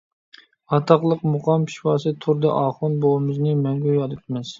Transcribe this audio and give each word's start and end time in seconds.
ئاتاقلىق 0.77 1.19
مۇقام 1.33 1.67
پېشۋاسى 1.71 2.13
تۇردى 2.25 2.49
ئاخۇن 2.55 2.97
بوۋىمىزنى 3.05 3.53
مەڭگۈ 3.61 3.95
ياد 3.99 4.17
ئېتىمىز. 4.17 4.49